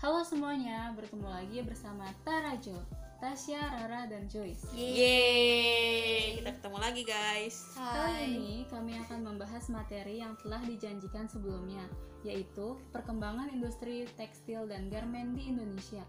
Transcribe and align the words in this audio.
Halo 0.00 0.24
semuanya, 0.24 0.96
bertemu 0.96 1.28
lagi 1.28 1.60
bersama 1.60 2.08
Tarajo, 2.24 2.72
Tasya, 3.20 3.84
Rara, 3.84 4.08
dan 4.08 4.32
Joyce. 4.32 4.64
Yeay, 4.72 6.40
kita 6.40 6.56
ketemu 6.56 6.78
lagi 6.80 7.04
guys. 7.04 7.76
Kali 7.76 8.32
ini 8.32 8.64
kami 8.72 8.96
akan 8.96 9.28
membahas 9.28 9.68
materi 9.68 10.24
yang 10.24 10.40
telah 10.40 10.64
dijanjikan 10.64 11.28
sebelumnya, 11.28 11.84
yaitu 12.24 12.80
perkembangan 12.96 13.52
industri 13.52 14.08
tekstil 14.16 14.64
dan 14.64 14.88
garmen 14.88 15.36
di 15.36 15.52
Indonesia, 15.52 16.00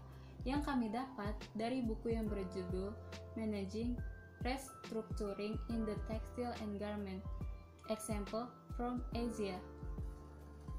yang 0.48 0.64
kami 0.64 0.88
dapat 0.88 1.36
dari 1.52 1.84
buku 1.84 2.16
yang 2.16 2.24
berjudul 2.32 2.96
Managing 3.36 4.00
Restructuring 4.40 5.60
in 5.68 5.84
the 5.84 6.00
Textile 6.08 6.56
and 6.64 6.80
Garment, 6.80 7.20
Example 7.92 8.48
from 8.72 9.04
Asia. 9.12 9.60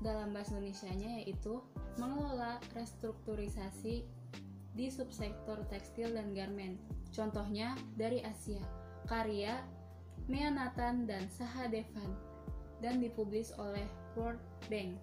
Dalam 0.04 0.36
bahasa 0.36 0.60
Indonesianya 0.60 1.24
yaitu 1.24 1.64
mengelola 1.96 2.60
restrukturisasi 2.76 4.04
di 4.76 4.86
subsektor 4.92 5.64
tekstil 5.72 6.12
dan 6.12 6.36
garmen. 6.36 6.76
Contohnya 7.16 7.78
dari 7.96 8.20
Asia, 8.26 8.60
karya 9.08 9.64
Mea 10.28 10.52
Nathan 10.52 11.08
dan 11.08 11.24
Sahadevan 11.32 12.12
dan 12.84 13.00
dipublis 13.00 13.56
oleh 13.56 13.86
World 14.20 14.44
Bank. 14.68 15.00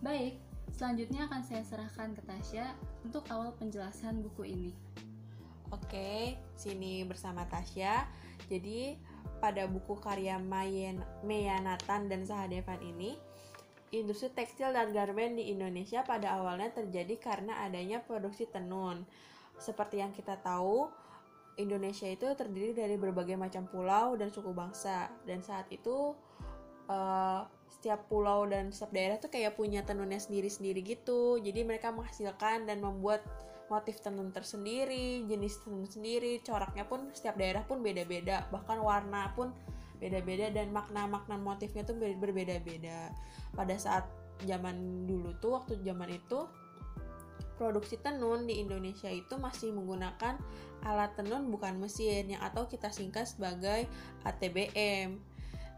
Baik, 0.00 0.40
selanjutnya 0.72 1.28
akan 1.28 1.42
saya 1.44 1.62
serahkan 1.66 2.16
ke 2.16 2.22
Tasya 2.24 2.72
untuk 3.04 3.26
awal 3.28 3.52
penjelasan 3.58 4.24
buku 4.24 4.48
ini. 4.48 4.72
Oke, 5.72 6.36
sini 6.56 7.04
bersama 7.04 7.44
Tasya. 7.48 8.08
Jadi 8.48 8.96
pada 9.40 9.66
buku 9.66 9.98
karya 9.98 10.38
Mayen, 10.38 11.02
Mea 11.26 11.58
Nathan 11.58 12.06
dan 12.06 12.22
Sahadevan 12.22 12.78
ini, 12.84 13.16
industri 13.92 14.32
tekstil 14.32 14.72
dan 14.72 14.90
garmen 14.90 15.36
di 15.36 15.52
Indonesia 15.52 16.00
pada 16.00 16.40
awalnya 16.40 16.72
terjadi 16.72 17.14
karena 17.20 17.60
adanya 17.60 18.00
produksi 18.00 18.48
tenun. 18.48 19.04
Seperti 19.60 20.00
yang 20.00 20.16
kita 20.16 20.40
tahu, 20.40 20.88
Indonesia 21.60 22.08
itu 22.08 22.24
terdiri 22.32 22.72
dari 22.72 22.96
berbagai 22.96 23.36
macam 23.36 23.68
pulau 23.68 24.16
dan 24.16 24.32
suku 24.32 24.50
bangsa. 24.56 25.12
Dan 25.28 25.44
saat 25.44 25.68
itu 25.68 26.16
uh, 26.88 27.44
setiap 27.68 28.08
pulau 28.08 28.48
dan 28.48 28.72
setiap 28.72 28.96
daerah 28.96 29.16
tuh 29.20 29.28
kayak 29.28 29.60
punya 29.60 29.84
tenunnya 29.84 30.18
sendiri-sendiri 30.18 30.80
gitu. 30.80 31.36
Jadi 31.38 31.60
mereka 31.60 31.92
menghasilkan 31.92 32.64
dan 32.64 32.80
membuat 32.80 33.20
motif 33.68 34.00
tenun 34.04 34.28
tersendiri, 34.32 35.24
jenis 35.24 35.64
tenun 35.64 35.88
sendiri, 35.88 36.40
coraknya 36.44 36.84
pun 36.84 37.08
setiap 37.16 37.40
daerah 37.40 37.64
pun 37.64 37.80
beda-beda, 37.80 38.44
bahkan 38.52 38.76
warna 38.84 39.32
pun 39.32 39.48
beda-beda 40.02 40.50
dan 40.50 40.74
makna-makna 40.74 41.38
motifnya 41.38 41.86
tuh 41.86 41.94
berbeda-beda. 41.94 43.14
Pada 43.54 43.78
saat 43.78 44.02
zaman 44.42 45.06
dulu 45.06 45.38
tuh 45.38 45.62
waktu 45.62 45.78
zaman 45.86 46.10
itu 46.10 46.50
produksi 47.54 47.94
tenun 48.02 48.50
di 48.50 48.58
Indonesia 48.58 49.06
itu 49.06 49.38
masih 49.38 49.70
menggunakan 49.70 50.34
alat 50.82 51.14
tenun 51.14 51.46
bukan 51.46 51.78
mesin 51.78 52.34
yang 52.34 52.42
atau 52.42 52.66
kita 52.66 52.90
singkat 52.90 53.30
sebagai 53.30 53.86
ATBM. 54.26 55.22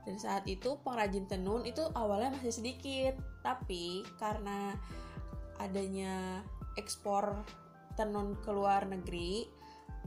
Dan 0.05 0.17
saat 0.17 0.49
itu 0.49 0.81
pengrajin 0.81 1.29
tenun 1.29 1.65
itu 1.69 1.85
awalnya 1.93 2.33
masih 2.41 2.57
sedikit, 2.57 3.17
tapi 3.45 4.05
karena 4.17 4.73
adanya 5.61 6.41
ekspor 6.81 7.45
tenun 7.97 8.37
ke 8.41 8.53
luar 8.53 8.85
negeri, 8.89 9.49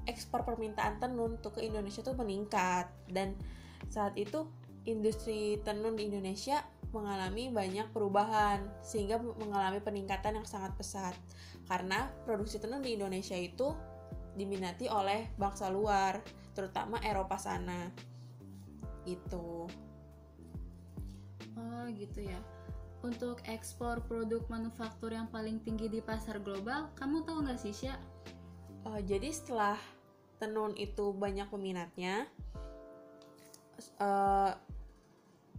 ekspor 0.06 0.46
permintaan 0.46 1.02
tenun 1.02 1.38
tuh 1.42 1.54
ke 1.54 1.66
Indonesia 1.66 2.02
tuh 2.06 2.14
meningkat 2.14 2.90
dan 3.10 3.34
saat 3.88 4.18
itu 4.18 4.50
industri 4.88 5.60
tenun 5.62 6.00
di 6.00 6.10
Indonesia 6.10 6.64
mengalami 6.96 7.52
banyak 7.52 7.92
perubahan 7.92 8.64
sehingga 8.80 9.20
mengalami 9.20 9.84
peningkatan 9.84 10.40
yang 10.40 10.48
sangat 10.48 10.74
pesat. 10.80 11.14
Karena 11.68 12.08
produksi 12.24 12.58
tenun 12.64 12.80
di 12.80 12.96
Indonesia 12.96 13.36
itu 13.36 13.76
diminati 14.38 14.88
oleh 14.88 15.34
bangsa 15.36 15.68
luar 15.68 16.24
terutama 16.56 16.98
Eropa 17.04 17.36
sana. 17.36 17.92
Itu 19.04 19.68
Oh 21.58 21.86
gitu 21.90 22.22
ya. 22.22 22.40
Untuk 23.02 23.42
ekspor 23.50 24.02
produk 24.06 24.46
manufaktur 24.50 25.14
yang 25.14 25.30
paling 25.30 25.62
tinggi 25.62 25.90
di 25.90 26.02
pasar 26.02 26.42
global, 26.42 26.90
kamu 26.98 27.26
tahu 27.26 27.46
nggak 27.46 27.62
sih, 27.62 27.74
Sya? 27.74 27.98
Uh, 28.86 29.02
jadi 29.02 29.34
setelah 29.34 29.78
tenun 30.38 30.74
itu 30.78 31.14
banyak 31.14 31.50
peminatnya, 31.50 32.30
uh, 34.00 34.54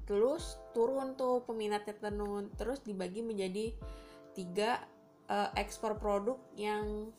terus 0.09 0.57
turun 0.73 1.15
tuh 1.15 1.45
peminatnya 1.45 1.95
tenun, 1.99 2.49
terus 2.57 2.81
dibagi 2.81 3.21
menjadi 3.21 3.77
tiga 4.33 4.81
uh, 5.29 5.53
ekspor 5.55 6.01
produk 6.01 6.41
yang 6.57 7.13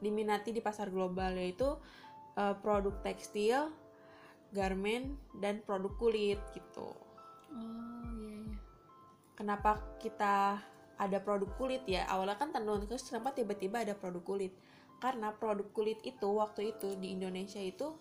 diminati 0.00 0.54
di 0.54 0.62
pasar 0.62 0.88
global 0.88 1.36
yaitu 1.36 1.76
uh, 2.38 2.54
produk 2.62 2.94
tekstil, 3.04 3.68
garmen, 4.54 5.18
dan 5.36 5.60
produk 5.66 5.92
kulit 5.98 6.40
gitu. 6.54 6.88
Oh 7.50 8.08
iya 8.14 8.40
iya. 8.46 8.56
Kenapa 9.36 9.82
kita 9.98 10.60
ada 11.00 11.18
produk 11.18 11.50
kulit? 11.56 11.82
Ya 11.88 12.06
awalnya 12.08 12.38
kan 12.38 12.52
tenun 12.52 12.84
terus 12.86 13.08
kenapa 13.08 13.32
tiba-tiba 13.34 13.82
ada 13.82 13.96
produk 13.96 14.22
kulit? 14.22 14.52
Karena 15.00 15.32
produk 15.32 15.66
kulit 15.72 15.98
itu 16.04 16.28
waktu 16.28 16.76
itu 16.76 16.94
di 17.00 17.16
Indonesia 17.16 17.58
itu 17.58 17.96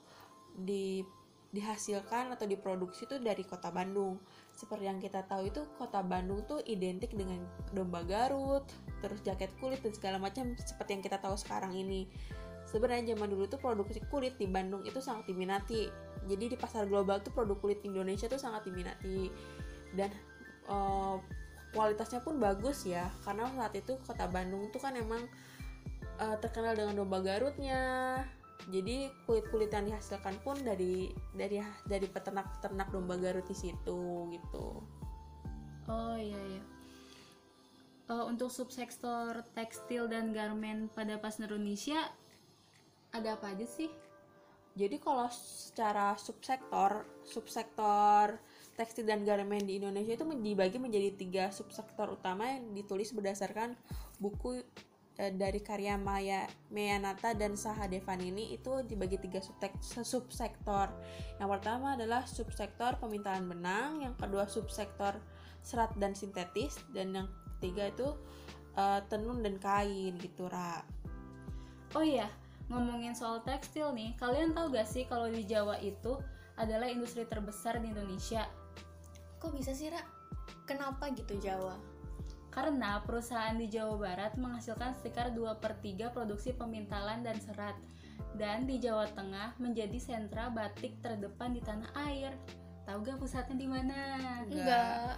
di 0.52 1.02
dihasilkan 1.50 2.30
atau 2.30 2.46
diproduksi 2.46 3.10
itu 3.10 3.18
dari 3.18 3.42
kota 3.42 3.74
Bandung. 3.74 4.22
Seperti 4.54 4.86
yang 4.86 5.02
kita 5.02 5.26
tahu 5.26 5.50
itu 5.50 5.66
kota 5.82 6.06
Bandung 6.06 6.46
tuh 6.46 6.62
identik 6.70 7.16
dengan 7.18 7.42
domba 7.74 8.06
Garut 8.06 8.66
terus 9.00 9.24
jaket 9.26 9.50
kulit 9.58 9.80
dan 9.82 9.94
segala 9.96 10.18
macam 10.22 10.54
seperti 10.60 11.00
yang 11.00 11.04
kita 11.04 11.18
tahu 11.18 11.34
sekarang 11.40 11.74
ini. 11.74 12.06
Sebenarnya 12.70 13.18
zaman 13.18 13.34
dulu 13.34 13.50
tuh 13.50 13.58
produksi 13.58 13.98
kulit 14.14 14.38
di 14.38 14.46
Bandung 14.46 14.86
itu 14.86 15.02
sangat 15.02 15.26
diminati. 15.26 15.90
Jadi 16.30 16.54
di 16.54 16.58
pasar 16.60 16.86
global 16.86 17.18
tuh 17.26 17.34
produk 17.34 17.58
kulit 17.58 17.82
Indonesia 17.82 18.30
tuh 18.30 18.38
sangat 18.38 18.70
diminati. 18.70 19.34
Dan 19.98 20.14
uh, 20.70 21.18
kualitasnya 21.74 22.22
pun 22.22 22.38
bagus 22.38 22.86
ya 22.86 23.10
karena 23.26 23.50
saat 23.58 23.74
itu 23.74 23.98
kota 24.06 24.30
Bandung 24.30 24.70
tuh 24.70 24.82
kan 24.82 24.94
emang 24.94 25.26
uh, 26.22 26.38
terkenal 26.38 26.78
dengan 26.78 26.98
domba 26.98 27.22
Garutnya 27.22 28.22
jadi 28.68 29.08
kulit 29.24 29.48
kulit 29.48 29.72
yang 29.72 29.88
dihasilkan 29.88 30.36
pun 30.44 30.60
dari 30.60 31.16
dari 31.32 31.64
dari 31.88 32.08
peternak 32.12 32.60
peternak 32.60 32.92
domba 32.92 33.16
Garut 33.16 33.48
di 33.48 33.56
situ 33.56 34.28
gitu. 34.36 34.68
Oh 35.88 36.16
iya 36.20 36.38
iya. 36.38 36.64
Uh, 38.10 38.26
untuk 38.28 38.50
subsektor 38.50 39.46
tekstil 39.54 40.10
dan 40.10 40.34
garmen 40.34 40.90
pada 40.92 41.16
pas 41.22 41.38
Indonesia 41.40 42.10
ada 43.16 43.40
apa 43.40 43.56
aja 43.56 43.66
sih? 43.66 43.90
Jadi 44.78 45.02
kalau 45.02 45.26
secara 45.34 46.14
subsektor 46.20 47.06
subsektor 47.26 48.38
tekstil 48.78 49.04
dan 49.04 49.28
garmen 49.28 49.66
di 49.66 49.82
Indonesia 49.82 50.16
itu 50.16 50.24
dibagi 50.24 50.78
menjadi 50.80 51.10
tiga 51.18 51.44
subsektor 51.52 52.16
utama 52.16 52.48
yang 52.48 52.72
ditulis 52.72 53.12
berdasarkan 53.12 53.76
buku 54.24 54.64
e, 55.20 55.36
dari 55.36 55.60
karya 55.60 56.00
Maya 56.00 56.48
Meyanata 56.72 57.36
dan 57.36 57.60
Sahadevan 57.60 58.24
ini 58.24 58.56
itu 58.56 58.80
dibagi 58.88 59.20
tiga 59.20 59.44
subsektor. 59.84 60.88
Yang 61.38 61.50
pertama 61.60 62.00
adalah 62.00 62.24
subsektor 62.24 62.96
pemintalan 63.04 63.52
benang, 63.52 64.08
yang 64.08 64.16
kedua 64.16 64.48
subsektor 64.48 65.20
serat 65.60 65.92
dan 66.00 66.16
sintetis, 66.16 66.80
dan 66.96 67.12
yang 67.12 67.28
ketiga 67.60 67.92
itu 67.92 68.08
e, 68.80 68.84
tenun 69.12 69.44
dan 69.44 69.60
kain 69.60 70.16
gitu, 70.16 70.48
Ra. 70.48 70.80
Oh 72.00 72.06
iya, 72.06 72.32
ngomongin 72.72 73.12
soal 73.12 73.44
tekstil 73.44 73.92
nih, 73.92 74.16
kalian 74.16 74.56
tahu 74.56 74.72
gak 74.72 74.88
sih 74.88 75.04
kalau 75.04 75.28
di 75.28 75.44
Jawa 75.44 75.76
itu 75.84 76.16
adalah 76.56 76.88
industri 76.88 77.28
terbesar 77.28 77.84
di 77.84 77.92
Indonesia? 77.92 78.48
Kok 79.44 79.52
bisa 79.52 79.76
sih, 79.76 79.92
Ra? 79.92 80.00
Kenapa 80.64 81.10
gitu 81.12 81.36
Jawa? 81.42 81.89
Karena 82.60 83.00
perusahaan 83.08 83.56
di 83.56 83.72
Jawa 83.72 83.96
Barat 83.96 84.36
menghasilkan 84.36 84.92
sekitar 85.00 85.32
2 85.32 85.64
per 85.64 85.80
3 85.80 86.12
produksi 86.12 86.52
pemintalan 86.52 87.24
dan 87.24 87.40
serat. 87.40 87.80
Dan 88.36 88.68
di 88.68 88.84
Jawa 88.84 89.08
Tengah 89.16 89.56
menjadi 89.64 89.96
sentra 89.96 90.52
batik 90.52 91.00
terdepan 91.00 91.56
di 91.56 91.64
tanah 91.64 91.88
air. 92.12 92.36
Tahu 92.84 93.00
gak 93.08 93.16
pusatnya 93.16 93.56
di 93.56 93.64
mana? 93.64 93.96
Enggak. 94.44 95.16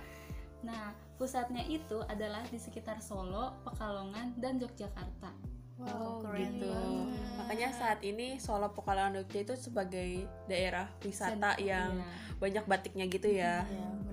Nah, 0.61 0.93
pusatnya 1.17 1.65
itu 1.65 2.05
adalah 2.05 2.45
di 2.45 2.61
sekitar 2.61 3.01
Solo, 3.01 3.57
Pekalongan, 3.65 4.37
dan 4.37 4.61
Yogyakarta. 4.61 5.33
Wow, 5.81 5.89
oh, 5.89 6.15
keren 6.21 6.61
gitu. 6.61 6.69
Banget. 6.69 7.09
Makanya 7.41 7.69
saat 7.73 7.99
ini 8.05 8.37
Solo 8.37 8.69
Pekalongan 8.69 9.17
Jogja 9.17 9.49
itu 9.49 9.57
sebagai 9.57 10.29
daerah 10.45 10.93
wisata 11.01 11.57
Sen 11.57 11.65
yang 11.65 11.97
iya. 11.97 12.37
banyak 12.37 12.65
batiknya 12.69 13.09
gitu 13.09 13.33
ya. 13.33 13.65
Iya. 13.65 14.10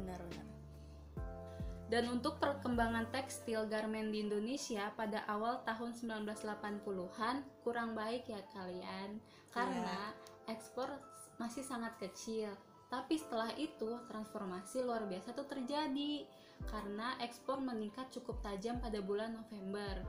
Dan 1.89 2.05
untuk 2.13 2.37
perkembangan 2.37 3.09
tekstil 3.09 3.65
garmen 3.65 4.13
di 4.13 4.21
Indonesia 4.21 4.93
pada 4.93 5.25
awal 5.25 5.65
tahun 5.65 5.97
1980-an 5.97 7.65
kurang 7.65 7.97
baik 7.97 8.29
ya 8.29 8.45
kalian 8.53 9.17
karena 9.57 10.13
yeah. 10.13 10.53
ekspor 10.53 10.93
masih 11.41 11.65
sangat 11.65 11.97
kecil. 11.97 12.53
Tapi 12.93 13.17
setelah 13.17 13.53
itu 13.57 14.01
transformasi 14.09 14.85
luar 14.85 15.09
biasa 15.09 15.33
tuh 15.33 15.49
terjadi. 15.49 16.29
karena 16.59 17.15
ekspor 17.23 17.63
meningkat 17.63 18.11
cukup 18.11 18.43
tajam 18.43 18.83
pada 18.83 18.99
bulan 18.99 19.31
November. 19.31 20.03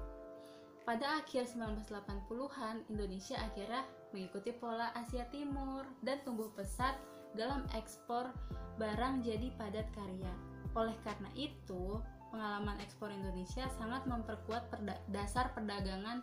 Pada 0.82 1.22
akhir 1.22 1.46
1980-an, 1.54 2.90
Indonesia 2.90 3.38
akhirnya 3.38 3.86
mengikuti 4.10 4.50
pola 4.50 4.90
Asia 4.98 5.30
Timur 5.30 5.86
dan 6.02 6.26
tumbuh 6.26 6.50
pesat 6.58 6.98
dalam 7.38 7.70
ekspor 7.78 8.34
barang 8.82 9.22
jadi 9.22 9.54
padat 9.54 9.86
karya. 9.94 10.49
Oleh 10.78 10.96
karena 11.02 11.30
itu, 11.34 11.98
pengalaman 12.30 12.78
ekspor 12.82 13.10
Indonesia 13.10 13.66
sangat 13.78 14.06
memperkuat 14.06 14.70
perda- 14.70 15.02
dasar 15.10 15.50
perdagangan 15.54 16.22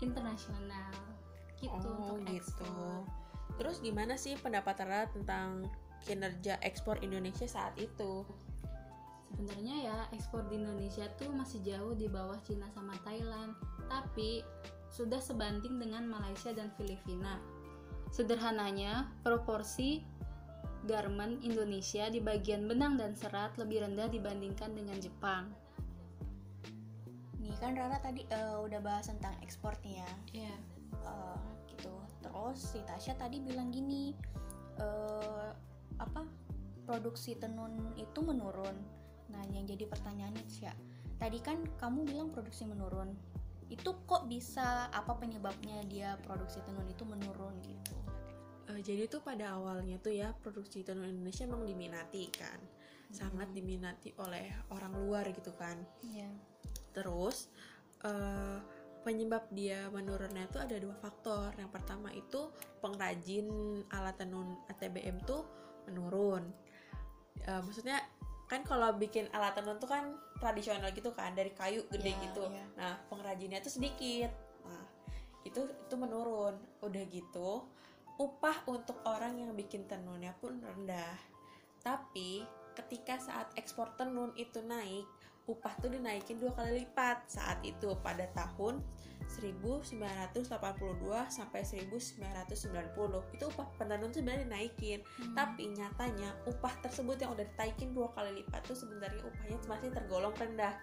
internasional. 0.00 0.92
Gitu 1.58 1.74
oh 1.74 2.16
untuk 2.16 2.22
gitu. 2.30 2.38
ekspor. 2.38 3.02
Terus 3.58 3.76
gimana 3.82 4.14
sih 4.14 4.38
pendapat 4.38 4.78
Rara 4.86 5.10
tentang 5.10 5.66
kinerja 6.06 6.62
ekspor 6.62 7.02
Indonesia 7.02 7.44
saat 7.50 7.74
itu? 7.76 8.22
Sebenarnya 9.28 9.76
ya 9.84 9.98
ekspor 10.16 10.46
di 10.48 10.56
Indonesia 10.56 11.04
tuh 11.20 11.28
masih 11.34 11.60
jauh 11.60 11.92
di 11.92 12.08
bawah 12.08 12.38
Cina 12.46 12.70
sama 12.72 12.96
Thailand, 13.04 13.52
tapi 13.90 14.40
sudah 14.88 15.20
sebanding 15.20 15.76
dengan 15.76 16.08
Malaysia 16.08 16.54
dan 16.54 16.72
Filipina. 16.80 17.36
Sederhananya, 18.08 19.12
proporsi 19.20 20.00
garmen 20.88 21.36
Indonesia 21.44 22.08
di 22.08 22.24
bagian 22.24 22.64
benang 22.64 22.96
dan 22.96 23.12
serat 23.12 23.52
lebih 23.60 23.84
rendah 23.84 24.08
dibandingkan 24.08 24.72
dengan 24.72 24.96
Jepang. 24.96 25.52
Nih 27.44 27.52
kan 27.60 27.76
Rara 27.76 28.00
tadi 28.00 28.24
eh, 28.24 28.56
udah 28.56 28.80
bahas 28.80 29.12
tentang 29.12 29.36
ekspor 29.44 29.76
nih 29.84 30.00
ya. 30.00 30.12
Iya. 30.32 30.56
Eh, 31.04 31.48
gitu. 31.76 31.92
Terus 32.24 32.56
si 32.56 32.80
Tasya 32.88 33.20
tadi 33.20 33.44
bilang 33.44 33.68
gini, 33.68 34.16
eh, 34.80 35.50
apa 36.00 36.24
produksi 36.88 37.36
tenun 37.36 37.92
itu 38.00 38.24
menurun. 38.24 38.74
Nah, 39.28 39.44
yang 39.52 39.68
jadi 39.68 39.84
pertanyaan 39.84 40.32
nih 40.32 40.44
Tasya, 40.48 40.72
tadi 41.20 41.38
kan 41.44 41.60
kamu 41.76 42.08
bilang 42.08 42.28
produksi 42.32 42.64
menurun. 42.64 43.12
Itu 43.68 44.00
kok 44.08 44.24
bisa 44.24 44.88
apa 44.88 45.12
penyebabnya 45.20 45.84
dia 45.92 46.16
produksi 46.24 46.64
tenun 46.64 46.88
itu 46.88 47.04
menurun 47.04 47.52
gitu? 47.60 48.07
Eh, 48.78 48.82
jadi 48.86 49.10
tuh 49.10 49.18
pada 49.26 49.58
awalnya 49.58 49.98
tuh 49.98 50.14
ya 50.14 50.30
produksi 50.38 50.86
tenun 50.86 51.10
Indonesia 51.10 51.42
emang 51.42 51.66
diminati 51.66 52.30
kan, 52.30 52.62
sangat 53.10 53.50
diminati 53.50 54.14
oleh 54.22 54.54
orang 54.70 54.94
luar 54.94 55.26
gitu 55.34 55.50
kan. 55.58 55.74
Iya. 56.06 56.30
Terus 56.94 57.50
eh, 58.06 58.58
penyebab 59.02 59.50
dia 59.50 59.90
menurunnya 59.90 60.46
itu 60.46 60.62
ada 60.62 60.78
dua 60.78 60.94
faktor. 60.94 61.50
Yang 61.58 61.74
pertama 61.74 62.14
itu 62.14 62.54
pengrajin 62.78 63.82
alat 63.90 64.14
tenun 64.14 64.54
ATBM 64.70 65.26
tuh 65.26 65.42
menurun. 65.90 66.46
Eh, 67.42 67.58
maksudnya 67.66 67.98
kan 68.46 68.62
kalau 68.62 68.94
bikin 68.94 69.26
alat 69.34 69.58
tenun 69.58 69.82
tuh 69.82 69.90
kan 69.90 70.14
tradisional 70.38 70.94
gitu 70.94 71.10
kan 71.18 71.34
dari 71.34 71.50
kayu 71.50 71.82
gede 71.90 72.14
Iya, 72.14 72.22
gitu. 72.30 72.42
iya. 72.46 72.66
Nah 72.78 72.94
pengrajinnya 73.10 73.58
tuh 73.58 73.74
sedikit. 73.74 74.30
Nah 74.62 74.86
itu 75.42 75.66
itu 75.66 75.94
menurun. 75.98 76.54
Udah 76.78 77.02
gitu 77.10 77.66
upah 78.18 78.66
untuk 78.66 78.98
orang 79.06 79.38
yang 79.38 79.54
bikin 79.54 79.86
tenunnya 79.86 80.34
pun 80.42 80.58
rendah. 80.58 81.14
Tapi 81.80 82.42
ketika 82.74 83.18
saat 83.22 83.54
ekspor 83.54 83.94
tenun 83.94 84.34
itu 84.34 84.58
naik, 84.66 85.06
upah 85.48 85.72
tuh 85.80 85.94
dinaikin 85.94 86.36
dua 86.42 86.52
kali 86.52 86.84
lipat. 86.84 87.30
Saat 87.30 87.62
itu 87.62 87.94
pada 88.02 88.26
tahun 88.34 88.82
1982 89.28 90.34
sampai 91.30 91.60
1990 91.62 93.36
itu 93.36 93.44
upah 93.44 93.68
penenun 93.78 94.10
tuh 94.10 94.20
sebenarnya 94.20 94.50
dinaikin. 94.50 95.00
Tapi 95.32 95.70
nyatanya 95.78 96.34
upah 96.50 96.74
tersebut 96.82 97.22
yang 97.22 97.30
udah 97.38 97.46
ditaikin 97.46 97.94
dua 97.94 98.10
kali 98.18 98.42
lipat 98.42 98.66
tuh 98.66 98.74
sebenarnya 98.74 99.22
upahnya 99.22 99.56
masih 99.70 99.94
tergolong 99.94 100.34
rendah. 100.34 100.74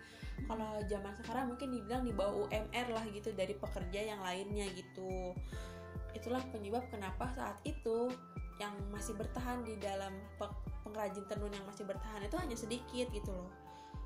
Kalau 0.48 0.84
zaman 0.88 1.14
sekarang 1.20 1.52
mungkin 1.52 1.72
dibilang 1.72 2.04
di 2.04 2.12
bawah 2.12 2.48
UMR 2.48 2.88
lah 2.92 3.06
gitu 3.12 3.32
dari 3.32 3.56
pekerja 3.56 4.16
yang 4.16 4.20
lainnya 4.20 4.68
gitu 4.76 5.32
itulah 6.16 6.42
penyebab 6.50 6.88
kenapa 6.90 7.30
saat 7.36 7.60
itu 7.68 8.10
yang 8.56 8.72
masih 8.90 9.14
bertahan 9.20 9.68
di 9.68 9.76
dalam 9.84 10.16
pe- 10.40 10.56
pengrajin 10.88 11.28
tenun 11.28 11.52
yang 11.52 11.66
masih 11.68 11.84
bertahan 11.84 12.24
itu 12.24 12.40
hanya 12.40 12.56
sedikit 12.56 13.08
gitu 13.12 13.36
loh. 13.36 13.52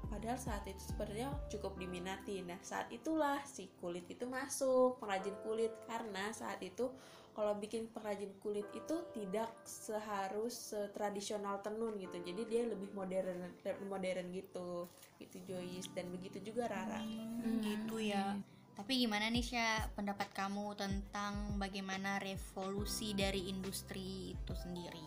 Padahal 0.09 0.41
saat 0.41 0.65
itu 0.65 0.81
sebenarnya 0.89 1.29
cukup 1.53 1.77
diminati. 1.77 2.41
Nah 2.41 2.57
saat 2.65 2.89
itulah 2.89 3.37
si 3.45 3.69
kulit 3.77 4.09
itu 4.09 4.25
masuk 4.25 4.97
pengrajin 4.97 5.37
kulit. 5.45 5.69
Karena 5.85 6.33
saat 6.33 6.57
itu 6.65 6.89
kalau 7.37 7.53
bikin 7.61 7.85
pengrajin 7.93 8.33
kulit 8.41 8.65
itu 8.73 9.05
tidak 9.13 9.53
seharus 9.69 10.73
tradisional 10.97 11.61
tenun 11.61 11.93
gitu. 12.01 12.17
Jadi 12.25 12.41
dia 12.49 12.65
lebih 12.65 12.89
modern 12.97 13.53
modern 13.85 14.33
gitu. 14.33 14.89
Gitu 15.21 15.45
Joyce. 15.45 15.93
Dan 15.93 16.09
begitu 16.09 16.41
juga 16.41 16.65
Rara. 16.73 17.05
Hmm, 17.05 17.61
gitu 17.61 18.01
ya. 18.01 18.33
Tapi 18.79 19.03
gimana 19.03 19.27
nih 19.27 19.43
Sya 19.43 19.91
pendapat 19.91 20.31
kamu 20.31 20.71
tentang 20.79 21.59
bagaimana 21.59 22.15
revolusi 22.23 23.11
dari 23.11 23.51
industri 23.51 24.31
itu 24.31 24.53
sendiri? 24.55 25.03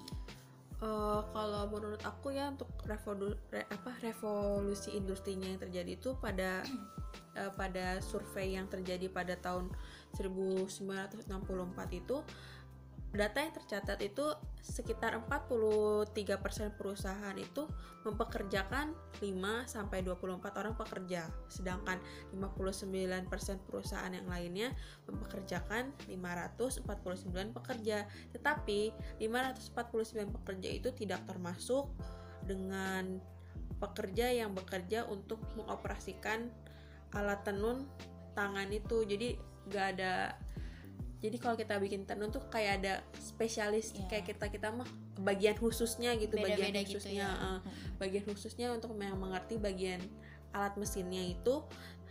Eh, 0.82 1.20
kalau 1.32 1.72
menurut 1.72 2.04
aku 2.04 2.36
ya 2.36 2.52
untuk 2.52 2.68
revolu- 2.84 3.40
re- 3.48 3.64
apa 3.70 3.96
revolusi 4.04 4.92
industrinya 4.92 5.48
yang 5.48 5.56
terjadi 5.56 5.96
itu 5.96 6.12
pada 6.20 6.60
eh, 7.40 7.52
pada 7.56 7.96
survei 8.04 8.60
yang 8.60 8.68
terjadi 8.68 9.08
pada 9.08 9.40
tahun 9.40 9.72
1964 10.20 11.32
itu 11.96 12.20
data 13.12 13.44
yang 13.44 13.52
tercatat 13.52 14.00
itu 14.00 14.24
sekitar 14.64 15.20
43% 15.28 16.08
perusahaan 16.80 17.36
itu 17.36 17.68
mempekerjakan 18.08 18.96
5 19.20 19.68
sampai 19.68 20.00
24 20.00 20.40
orang 20.56 20.72
pekerja 20.72 21.28
sedangkan 21.52 22.00
59% 22.32 23.68
perusahaan 23.68 24.08
yang 24.08 24.24
lainnya 24.24 24.72
mempekerjakan 25.04 25.92
549 26.08 27.52
pekerja. 27.52 28.08
Tetapi 28.32 28.80
549 29.20 30.36
pekerja 30.40 30.68
itu 30.72 30.88
tidak 30.96 31.20
termasuk 31.28 31.92
dengan 32.48 33.20
pekerja 33.76 34.30
yang 34.32 34.56
bekerja 34.56 35.04
untuk 35.10 35.42
mengoperasikan 35.58 36.48
alat 37.12 37.44
tenun 37.44 37.84
tangan 38.32 38.72
itu. 38.72 39.04
Jadi 39.04 39.36
gak 39.68 39.98
ada 39.98 40.32
jadi 41.22 41.36
kalau 41.38 41.54
kita 41.54 41.78
bikin 41.78 42.02
tenun 42.02 42.28
tuh 42.28 42.42
kayak 42.50 42.82
ada 42.82 42.94
spesialis 43.14 43.94
Iya. 43.94 44.06
kayak 44.10 44.24
kita 44.34 44.46
kita 44.50 44.68
mah 44.74 44.88
bagian 45.22 45.54
khususnya 45.54 46.18
gitu 46.18 46.34
bagian 46.36 46.68
Beda-beda 46.74 46.80
gitu 46.82 46.98
khususnya 46.98 47.28
ya. 47.30 47.46
eh, 47.46 47.58
bagian 47.96 48.24
khususnya 48.26 48.66
untuk 48.74 48.90
yang 48.98 49.14
mengerti 49.16 49.54
bagian 49.56 50.02
alat 50.50 50.74
mesinnya 50.76 51.22
itu 51.22 51.62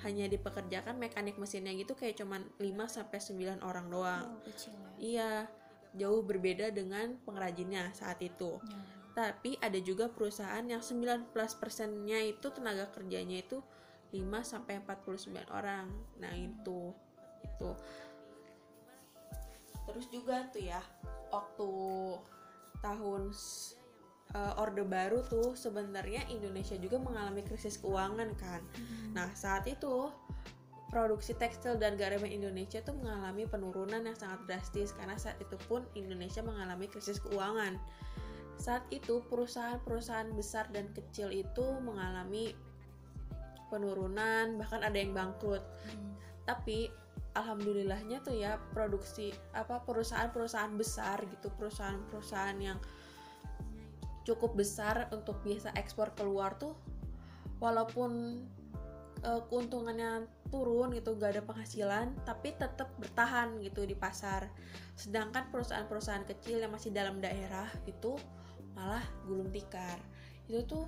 hanya 0.02 0.25
dipekerjakan 0.25 0.98
mekanik 0.98 1.38
mesinnya 1.38 1.75
gitu 1.77 1.94
kayak 1.94 2.18
cuman 2.18 2.41
5 2.58 2.89
sampai 2.89 3.20
9 3.22 3.62
orang 3.62 3.86
doang. 3.86 4.25
Oh, 4.34 4.41
kecil 4.50 4.74
ya. 4.74 4.89
Iya, 4.98 5.32
jauh 5.94 6.25
berbeda 6.25 6.74
dengan 6.74 7.22
pengrajinnya 7.22 7.94
saat 7.94 8.18
itu. 8.25 8.58
Ya. 8.65 8.82
Tapi 9.13 9.62
ada 9.62 9.77
juga 9.77 10.10
perusahaan 10.10 10.63
yang 10.65 10.82
19 10.82 11.30
persennya 11.53 12.18
itu 12.18 12.50
tenaga 12.50 12.89
kerjanya 12.89 13.46
itu 13.46 13.62
5 14.10 14.41
sampai 14.41 14.82
49 14.82 15.46
orang. 15.53 15.86
Nah, 16.18 16.34
itu 16.34 16.98
itu. 17.46 17.70
Terus 19.91 20.07
juga 20.07 20.48
tuh 20.55 20.63
ya, 20.63 20.81
waktu 21.29 21.69
tahun 22.79 23.36
eh, 24.33 24.62
Orde 24.63 24.88
Baru 24.88 25.21
tuh 25.27 25.53
sebenarnya 25.53 26.25
Indonesia 26.31 26.79
juga 26.79 26.98
mengalami 26.98 27.43
krisis 27.43 27.75
keuangan 27.77 28.31
kan. 28.39 28.63
Nah, 29.12 29.27
saat 29.36 29.67
itu 29.67 30.10
produksi 30.91 31.31
tekstil 31.39 31.79
dan 31.79 31.95
garmen 31.95 32.27
Indonesia 32.27 32.83
tuh 32.83 32.91
mengalami 33.00 33.48
penurunan 33.48 34.03
yang 34.03 34.17
sangat 34.19 34.43
drastis 34.43 34.91
karena 34.91 35.15
saat 35.15 35.39
itu 35.39 35.55
pun 35.71 35.88
Indonesia 35.95 36.43
mengalami 36.43 36.91
krisis 36.91 37.19
keuangan. 37.24 37.79
Saat 38.60 38.83
itu 38.91 39.24
perusahaan-perusahaan 39.31 40.36
besar 40.36 40.67
dan 40.69 40.91
kecil 40.91 41.31
itu 41.31 41.65
mengalami 41.81 42.53
penurunan, 43.71 44.60
bahkan 44.60 44.83
ada 44.83 45.00
yang 45.00 45.15
bangkrut. 45.15 45.63
Hmm. 45.63 46.12
Tapi 46.43 46.91
alhamdulillahnya 47.36 48.20
tuh 48.24 48.36
ya 48.36 48.60
produksi 48.76 49.32
apa 49.56 49.80
perusahaan-perusahaan 49.88 50.76
besar 50.76 51.24
gitu, 51.28 51.48
perusahaan-perusahaan 51.56 52.60
yang 52.60 52.80
cukup 54.28 54.54
besar 54.54 55.10
untuk 55.10 55.40
biasa 55.42 55.74
ekspor 55.80 56.14
keluar 56.14 56.54
tuh 56.60 56.78
walaupun 57.58 58.42
eh, 59.24 59.42
keuntungannya 59.50 60.28
turun 60.52 60.92
gitu 60.92 61.16
gak 61.16 61.40
ada 61.40 61.44
penghasilan 61.48 62.12
tapi 62.28 62.52
tetap 62.60 62.92
bertahan 63.00 63.58
gitu 63.64 63.88
di 63.88 63.96
pasar. 63.96 64.52
Sedangkan 65.00 65.48
perusahaan-perusahaan 65.50 66.28
kecil 66.28 66.60
yang 66.60 66.76
masih 66.76 66.92
dalam 66.92 67.24
daerah 67.24 67.72
itu 67.88 68.20
malah 68.76 69.04
gulung 69.24 69.50
tikar. 69.50 69.98
Itu 70.52 70.68
tuh 70.68 70.86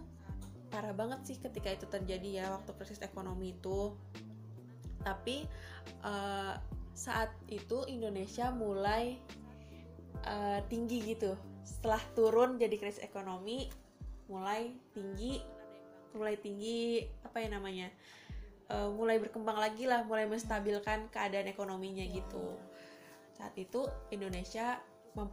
parah 0.68 0.92
banget 0.92 1.24
sih 1.24 1.38
ketika 1.38 1.70
itu 1.70 1.86
terjadi 1.86 2.30
ya 2.44 2.46
waktu 2.52 2.74
krisis 2.76 3.00
ekonomi 3.06 3.54
itu 3.54 3.94
tapi 5.04 5.46
eh, 6.04 6.54
saat 6.94 7.32
itu 7.52 7.84
Indonesia 7.92 8.50
mulai 8.50 9.20
eh, 10.24 10.60
tinggi 10.72 11.14
gitu. 11.14 11.36
Setelah 11.64 12.02
turun 12.16 12.60
jadi 12.60 12.76
krisis 12.80 13.04
ekonomi 13.04 13.68
mulai 14.32 14.72
tinggi 14.96 15.44
mulai 16.16 16.38
tinggi 16.40 17.04
apa 17.26 17.38
ya 17.44 17.50
namanya 17.52 17.88
eh, 18.72 18.90
mulai 18.90 19.20
berkembang 19.20 19.60
lagi 19.60 19.86
lah 19.86 20.08
mulai 20.08 20.26
menstabilkan 20.26 21.12
keadaan 21.12 21.52
ekonominya 21.52 22.06
gitu. 22.08 22.56
Saat 23.36 23.58
itu 23.60 23.86
Indonesia 24.14 24.80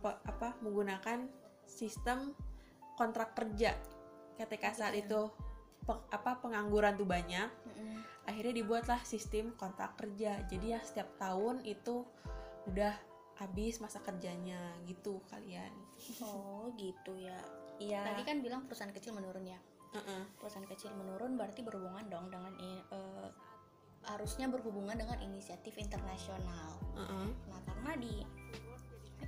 apa 0.04 0.58
menggunakan 0.60 1.24
sistem 1.64 2.36
kontrak 3.00 3.32
kerja. 3.32 3.72
Ketika 4.36 4.76
saat 4.76 4.92
itu 4.96 5.32
pe- 5.84 6.04
apa 6.12 6.40
pengangguran 6.40 6.96
tuh 6.96 7.08
banyak. 7.08 7.49
Mm-mm. 7.66 7.99
akhirnya 8.30 8.62
dibuatlah 8.62 9.00
sistem 9.02 9.50
kontrak 9.58 9.99
kerja. 9.99 10.38
Jadi 10.46 10.76
ya 10.76 10.80
setiap 10.84 11.18
tahun 11.18 11.66
itu 11.66 12.06
udah 12.70 12.94
habis 13.40 13.80
masa 13.80 14.04
kerjanya 14.04 14.76
gitu 14.84 15.25
kalian 15.32 15.72
oh 16.20 16.68
gitu 16.76 17.16
ya. 17.16 17.40
Iya. 17.80 18.04
Tadi 18.12 18.22
kan 18.28 18.44
bilang 18.44 18.68
perusahaan 18.68 18.92
kecil 18.92 19.16
menurun 19.16 19.49
ya? 19.49 19.56
Heeh. 19.90 20.22
perusahaan 20.38 20.68
kecil 20.70 20.94
menurun 20.94 21.34
berarti 21.34 21.66
berhubungan 21.66 22.06
dong 22.06 22.30
dengan 22.30 22.54
eh, 22.62 23.28
harusnya 24.06 24.46
berhubungan 24.46 24.94
dengan 24.94 25.18
inisiatif 25.18 25.75
internasional. 25.82 26.78
Heeh. 26.94 27.26
Nah, 27.50 27.60
karena 27.66 27.92
di 27.99 28.22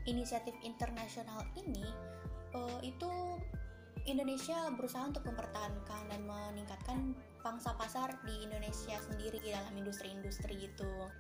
inisiatif 0.07 0.55
internasional 0.63 1.43
ini 1.59 1.89
eh, 2.55 2.79
itu 2.85 3.11
Indonesia 4.03 4.67
berusaha 4.75 5.07
untuk 5.07 5.23
mempertahankan 5.23 6.03
dan 6.11 6.21
meningkatkan 6.27 7.15
pangsa 7.39 7.75
pasar 7.79 8.19
di 8.27 8.43
Indonesia 8.43 8.99
sendiri 8.99 9.39
dalam 9.47 9.75
industri-industri 9.79 10.71
gitu. 10.71 11.11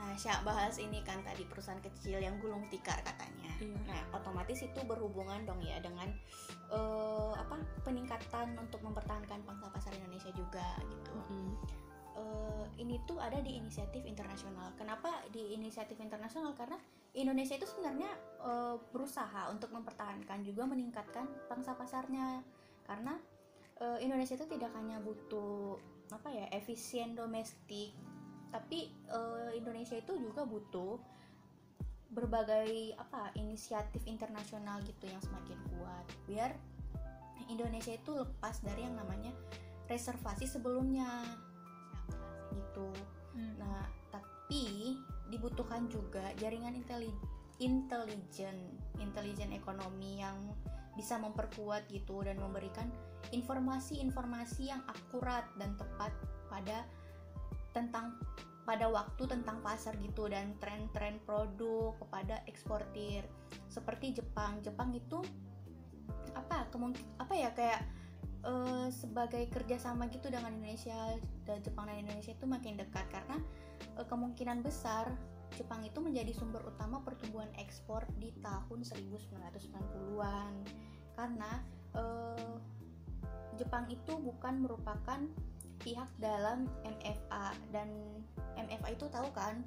Nah, 0.00 0.16
Syak 0.16 0.48
bahas 0.48 0.80
ini 0.80 1.04
kan 1.04 1.20
tadi 1.20 1.44
perusahaan 1.44 1.80
kecil 1.84 2.24
yang 2.24 2.40
gulung 2.40 2.64
tikar 2.72 2.96
katanya. 3.04 3.52
Iya. 3.60 3.76
Nah, 3.84 4.00
otomatis 4.16 4.64
itu 4.64 4.80
berhubungan 4.88 5.44
dong 5.44 5.60
ya 5.60 5.76
dengan 5.84 6.08
eh, 6.72 7.32
apa 7.36 7.60
peningkatan 7.84 8.56
untuk 8.56 8.80
mempertahankan 8.80 9.44
pangsa 9.44 9.68
pasar 9.68 9.92
Indonesia 10.00 10.32
juga 10.32 10.80
gitu 10.88 11.12
Mm-mm. 11.12 11.52
Eh, 12.20 12.64
ini 12.76 13.00
tuh 13.08 13.16
ada 13.16 13.40
di 13.40 13.56
inisiatif 13.56 14.04
internasional. 14.04 14.76
Kenapa 14.76 15.08
di 15.32 15.56
inisiatif 15.56 15.96
internasional? 15.96 16.52
Karena 16.52 16.76
Indonesia 17.16 17.56
itu 17.56 17.64
sebenarnya 17.64 18.10
eh, 18.44 18.76
berusaha 18.92 19.48
untuk 19.48 19.72
mempertahankan 19.72 20.44
juga 20.44 20.68
meningkatkan 20.68 21.24
pangsa 21.48 21.72
pasarnya. 21.72 22.44
Karena 22.84 23.16
eh, 23.80 23.98
Indonesia 24.04 24.36
itu 24.36 24.44
tidak 24.44 24.70
hanya 24.76 25.00
butuh 25.00 25.80
apa 26.12 26.28
ya 26.28 26.46
efisien 26.52 27.16
domestik, 27.16 27.96
tapi 28.52 28.92
eh, 29.08 29.50
Indonesia 29.56 29.96
itu 29.96 30.20
juga 30.20 30.44
butuh 30.44 31.00
berbagai 32.10 32.98
apa 32.98 33.30
inisiatif 33.38 34.02
internasional 34.10 34.82
gitu 34.82 35.06
yang 35.06 35.22
semakin 35.22 35.54
kuat 35.70 36.06
biar 36.26 36.50
Indonesia 37.46 37.94
itu 37.94 38.10
lepas 38.10 38.58
dari 38.66 38.82
yang 38.82 38.98
namanya 38.98 39.30
reservasi 39.86 40.50
sebelumnya 40.50 41.06
gitu. 42.50 42.90
Nah, 43.58 43.86
tapi 44.10 44.98
dibutuhkan 45.30 45.86
juga 45.86 46.34
jaringan 46.42 46.74
inteli 46.74 47.10
intelijen, 47.60 48.56
intelijen 48.98 49.52
ekonomi 49.52 50.18
yang 50.24 50.36
bisa 50.96 51.20
memperkuat 51.20 51.86
gitu 51.92 52.24
dan 52.24 52.40
memberikan 52.40 52.90
informasi-informasi 53.30 54.72
yang 54.74 54.82
akurat 54.90 55.46
dan 55.60 55.76
tepat 55.78 56.10
pada 56.50 56.82
tentang 57.70 58.18
pada 58.66 58.90
waktu 58.90 59.22
tentang 59.26 59.62
pasar 59.62 59.94
gitu 60.02 60.26
dan 60.26 60.54
tren-tren 60.58 61.22
produk 61.24 61.94
kepada 62.00 62.42
eksportir. 62.50 63.24
Seperti 63.70 64.18
Jepang. 64.18 64.60
Jepang 64.62 64.90
itu 64.94 65.22
apa? 66.34 66.66
Kemungkin 66.70 67.02
apa 67.18 67.34
ya? 67.34 67.50
Kayak 67.54 67.86
eh, 68.44 68.88
sebagai 68.92 69.44
kerjasama 69.50 70.08
gitu 70.08 70.28
dengan 70.32 70.52
Indonesia 70.54 71.16
dan 71.44 71.60
Jepang 71.60 71.88
dan 71.88 72.00
Indonesia 72.00 72.32
itu 72.32 72.46
makin 72.48 72.76
dekat. 72.80 73.06
Karena 73.12 73.36
eh, 73.98 74.06
kemungkinan 74.06 74.64
besar 74.64 75.12
Jepang 75.58 75.82
itu 75.82 75.98
menjadi 75.98 76.30
sumber 76.30 76.62
utama 76.62 77.02
pertumbuhan 77.02 77.50
ekspor 77.58 78.06
di 78.22 78.30
tahun 78.38 78.86
1990-an 78.86 80.52
karena 81.18 81.50
eh, 81.98 82.54
Jepang 83.58 83.84
itu 83.92 84.16
bukan 84.16 84.64
merupakan 84.64 85.20
pihak 85.80 86.08
dalam 86.16 86.68
MFA 86.84 87.56
dan 87.72 87.88
MFA 88.56 88.88
itu 88.96 89.04
tahu 89.12 89.28
kan? 89.36 89.60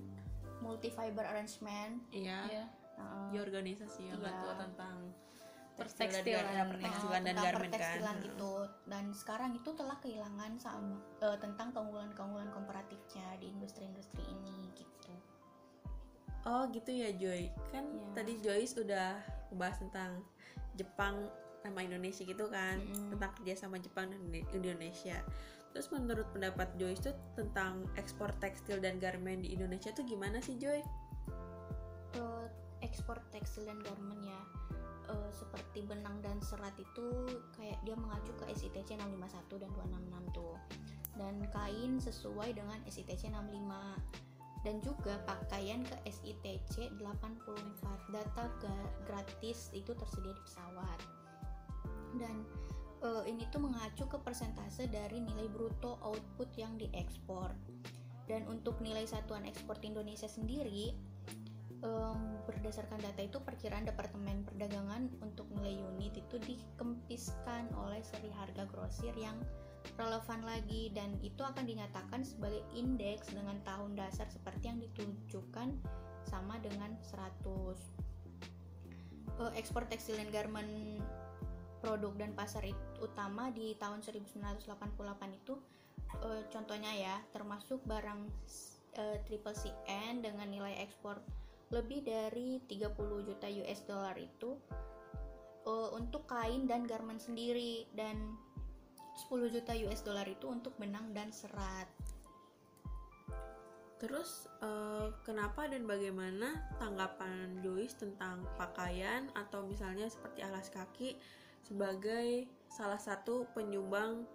Multi 0.66 0.90
fiber 0.90 1.28
arrangement. 1.30 2.02
Iya. 2.10 2.40
Iya. 2.50 2.66
Nah, 2.98 3.30
di 3.34 3.38
organisasi 3.42 4.14
yang 4.14 4.22
ngatur 4.22 4.56
tentang 4.58 4.98
Pertekstilan. 5.74 6.22
tekstil 6.24 6.40
dan- 6.40 6.70
pertekstilan 6.70 7.12
dan 7.16 7.26
tentang 7.28 7.44
garmen 7.44 7.60
kan 7.60 7.72
pertekstilan 7.74 8.16
gitu 8.22 8.54
dan 8.86 9.04
sekarang 9.12 9.52
itu 9.54 9.70
telah 9.74 9.98
kehilangan 9.98 10.52
sama 10.56 10.94
eh, 11.20 11.38
tentang 11.38 11.68
keunggulan-keunggulan 11.72 12.50
komparatifnya 12.50 13.28
di 13.38 13.50
industri-industri 13.50 14.22
ini 14.24 14.70
gitu 14.74 15.14
oh 16.44 16.70
gitu 16.70 16.90
ya 16.90 17.10
Joy 17.12 17.50
kan 17.70 17.84
Iya. 17.84 18.08
tadi 18.14 18.34
Joyce 18.38 18.74
udah 18.78 19.18
membahas 19.50 19.78
tentang 19.80 20.12
Jepang 20.74 21.26
sama 21.60 21.80
Indonesia 21.80 22.22
gitu 22.22 22.46
kan 22.48 22.78
Mm-mm. 22.78 23.16
tentang 23.16 23.32
kerjasama 23.34 23.78
Jepang 23.78 24.12
dan 24.12 24.22
Indonesia 24.52 25.18
terus 25.72 25.90
menurut 25.90 26.30
pendapat 26.30 26.70
Joyce 26.76 27.02
tuh 27.04 27.16
tentang 27.34 27.88
ekspor 27.96 28.30
tekstil 28.38 28.78
dan 28.78 29.00
garmen 29.00 29.42
di 29.42 29.52
Indonesia 29.52 29.90
tuh 29.90 30.04
gimana 30.04 30.38
sih 30.38 30.54
Joy? 30.54 30.84
Eh, 32.14 32.46
ekspor 32.84 33.18
tekstil 33.32 33.66
dan 33.66 33.80
garmen 33.80 34.22
ya 34.22 34.38
eh, 35.10 35.32
seperti 35.34 35.84
benang 35.84 36.20
dan 36.24 36.40
serat 36.44 36.74
itu 36.80 37.28
kayak 37.58 37.80
dia 37.84 37.96
mengacu 37.98 38.32
ke 38.40 38.46
SITC 38.54 38.96
651 39.00 39.64
dan 39.64 39.72
266 39.76 40.38
tuh. 40.38 40.56
Dan 41.14 41.36
kain 41.54 42.02
sesuai 42.02 42.58
dengan 42.58 42.80
SITC 42.90 43.30
65 43.30 44.24
dan 44.64 44.80
juga 44.80 45.20
pakaian 45.28 45.84
ke 45.84 45.96
SITC 46.08 46.96
84 46.96 48.16
data 48.16 48.46
gratis 49.04 49.68
itu 49.76 49.92
tersedia 49.92 50.32
di 50.32 50.42
pesawat. 50.48 51.00
Dan 52.16 52.48
eh, 53.04 53.24
ini 53.28 53.44
tuh 53.52 53.62
mengacu 53.62 54.08
ke 54.08 54.18
persentase 54.24 54.88
dari 54.88 55.20
nilai 55.20 55.52
bruto 55.52 56.00
output 56.00 56.50
yang 56.56 56.80
diekspor. 56.80 57.52
Dan 58.24 58.48
untuk 58.48 58.80
nilai 58.80 59.04
satuan 59.04 59.44
ekspor 59.44 59.76
Indonesia 59.84 60.32
sendiri 60.32 60.96
em, 61.84 62.20
berdasarkan 62.48 63.00
data 63.04 63.22
itu 63.22 63.38
perkiraan 63.44 63.84
Departemen 63.84 64.48
Perdagangan 64.48 65.12
untuk 65.20 65.46
nilai 65.54 65.78
unit 65.94 66.16
itu 66.16 66.40
dikempiskan 66.40 67.68
oleh 67.76 68.00
seri 68.02 68.32
harga 68.34 68.64
grosir 68.66 69.14
yang 69.20 69.36
relevan 70.00 70.42
lagi. 70.48 70.90
Dan 70.96 71.20
itu 71.20 71.44
akan 71.44 71.68
dinyatakan 71.68 72.24
sebagai 72.24 72.64
indeks 72.74 73.30
dengan 73.30 73.60
tahun 73.68 74.00
dasar 74.00 74.26
seperti 74.32 74.72
yang 74.72 74.80
ditunjukkan 74.80 75.76
sama 76.24 76.58
dengan 76.64 76.96
100 77.04 78.04
Eh, 79.42 79.52
ekspor 79.58 79.90
tekstil 79.90 80.22
dan 80.22 80.30
garmen 80.30 81.02
produk 81.82 82.14
dan 82.16 82.38
pasar 82.38 82.62
utama 83.02 83.50
di 83.50 83.74
tahun 83.82 84.06
1988 84.06 84.70
itu 85.34 85.58
eh, 86.22 86.46
contohnya 86.54 86.92
ya 86.94 87.16
termasuk 87.34 87.82
barang 87.90 88.30
eh, 88.94 89.18
triple 89.26 89.58
CN 89.58 90.22
dengan 90.22 90.48
nilai 90.54 90.78
ekspor 90.86 91.18
lebih 91.74 92.06
dari 92.06 92.62
30 92.70 93.28
juta 93.28 93.48
US 93.50 93.82
dollar 93.90 94.14
itu 94.22 94.54
eh, 95.66 95.90
untuk 95.98 96.30
kain 96.30 96.70
dan 96.70 96.86
garmen 96.86 97.18
sendiri 97.18 97.90
dan 97.98 98.38
10 99.14 99.50
juta 99.50 99.74
US 99.90 100.06
dollar 100.06 100.26
itu 100.30 100.46
untuk 100.46 100.78
benang 100.78 101.10
dan 101.18 101.34
serat. 101.34 101.90
Terus 103.98 104.46
eh, 104.62 105.10
kenapa 105.26 105.66
dan 105.66 105.90
bagaimana 105.90 106.62
tanggapan 106.78 107.64
Joyce 107.66 107.98
tentang 107.98 108.46
pakaian 108.60 109.32
atau 109.34 109.66
misalnya 109.66 110.06
seperti 110.12 110.46
alas 110.46 110.70
kaki 110.70 111.18
sebagai 111.64 112.46
salah 112.68 113.00
satu 113.00 113.48
penyumbang 113.56 114.28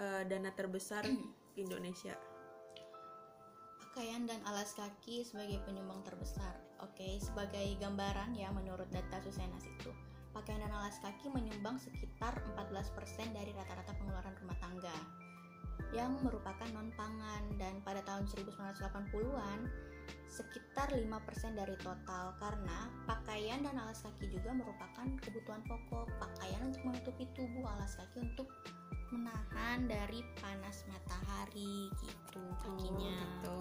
eh, 0.00 0.24
dana 0.26 0.50
terbesar 0.50 1.04
Indonesia? 1.62 2.16
Pakaian 3.92 4.24
dan 4.24 4.40
alas 4.48 4.72
kaki 4.72 5.20
sebagai 5.28 5.60
penyumbang 5.68 6.00
terbesar. 6.00 6.71
Oke, 6.82 7.22
sebagai 7.22 7.78
gambaran 7.78 8.34
ya 8.34 8.50
menurut 8.50 8.90
data 8.90 9.22
Susenas 9.22 9.62
itu, 9.62 9.94
pakaian 10.34 10.60
dan 10.60 10.74
alas 10.74 10.98
kaki 10.98 11.30
menyumbang 11.30 11.78
sekitar 11.78 12.34
14% 12.58 13.30
dari 13.30 13.54
rata-rata 13.54 13.94
pengeluaran 13.96 14.34
rumah 14.42 14.58
tangga 14.58 14.96
yang 15.92 16.16
merupakan 16.24 16.68
non 16.72 16.88
pangan 16.96 17.44
dan 17.60 17.78
pada 17.84 18.00
tahun 18.08 18.24
1980-an 18.32 19.58
sekitar 20.32 20.88
5% 20.88 21.04
dari 21.52 21.76
total 21.84 22.32
karena 22.40 22.88
pakaian 23.04 23.60
dan 23.60 23.76
alas 23.76 24.00
kaki 24.00 24.32
juga 24.32 24.56
merupakan 24.56 25.06
kebutuhan 25.20 25.60
pokok. 25.68 26.08
Pakaian 26.16 26.72
untuk 26.72 26.82
menutupi 26.88 27.28
tubuh 27.36 27.68
alas 27.68 28.00
kaki 28.00 28.24
untuk 28.24 28.48
menahan 29.12 29.84
dari 29.84 30.24
panas 30.40 30.88
matahari 30.88 31.92
gitu 32.00 32.42
kakinya. 32.64 33.12
Gitu. 33.20 33.60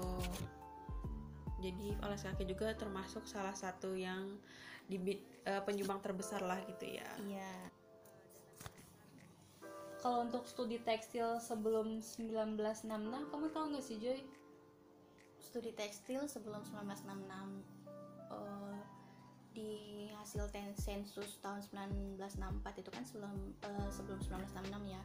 Jadi 1.61 1.93
alas 2.01 2.25
kaki 2.25 2.49
juga 2.49 2.73
termasuk 2.73 3.23
salah 3.29 3.53
satu 3.53 3.93
yang 3.93 4.35
di 4.89 4.97
penyumbang 5.41 6.01
terbesar 6.03 6.41
lah 6.43 6.59
gitu 6.67 6.85
ya. 6.89 7.09
iya. 7.23 7.71
Kalau 10.01 10.25
untuk 10.25 10.49
studi 10.49 10.81
tekstil 10.81 11.37
sebelum 11.37 12.01
1966 12.01 12.89
kamu 13.29 13.45
tahu 13.53 13.65
nggak 13.69 13.85
sih 13.85 14.01
Joy? 14.01 14.25
Studi 15.37 15.77
tekstil 15.77 16.25
sebelum 16.25 16.65
1966 16.65 17.61
eh, 18.33 18.81
di 19.53 19.71
hasil 20.17 20.49
ten- 20.49 20.73
sensus 20.73 21.37
tahun 21.45 21.61
1964 22.17 22.81
itu 22.81 22.89
kan 22.89 23.03
sebelum 23.05 23.33
eh, 23.61 23.89
sebelum 23.93 24.17
1966 24.25 24.89
ya. 24.89 25.01